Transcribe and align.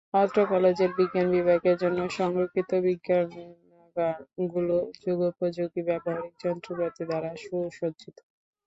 অত্র 0.15 0.39
কলেজের 0.45 0.91
বিজ্ঞান 0.97 1.27
বিভাগের 1.35 1.75
জন্য 1.83 1.99
সংরক্ষিত 2.17 2.69
বিজ্ঞানাগার 2.85 4.17
গুলো 4.51 4.75
যুগোপযোগী 5.01 5.81
ব্যবহারিক 5.89 6.33
যন্ত্রপাতি 6.43 7.03
দ্বারা 7.09 7.31
সুসজ্জিত। 7.43 8.17